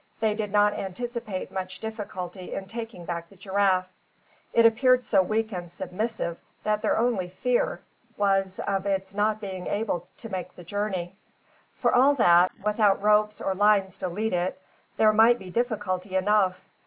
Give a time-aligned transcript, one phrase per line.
[0.19, 3.87] They did not anticipate much difficulty in taking back the giraffe.
[4.51, 7.81] It appeared so weak and submissive that their only fear
[8.17, 11.15] was of its not being able to make the journey.
[11.75, 14.59] For all that, without ropes or lines to lead it,
[14.97, 16.59] there might be difficulty enough.